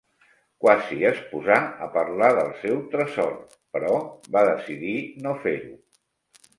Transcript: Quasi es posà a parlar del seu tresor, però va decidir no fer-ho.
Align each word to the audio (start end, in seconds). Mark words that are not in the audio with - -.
Quasi 0.63 0.97
es 1.09 1.19
posà 1.33 1.57
a 1.87 1.91
parlar 1.99 2.31
del 2.41 2.51
seu 2.63 2.81
tresor, 2.97 3.31
però 3.77 3.95
va 4.39 4.47
decidir 4.53 4.99
no 5.25 5.41
fer-ho. 5.47 5.75